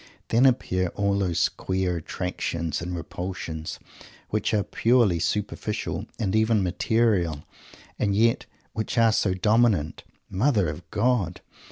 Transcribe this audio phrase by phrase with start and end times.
[0.29, 3.77] Then appear all those queer attractions and repulsions
[4.29, 7.43] which are purely superficial, and even material,
[7.99, 10.03] and yet which are so dominant.
[10.27, 11.41] Mother of God!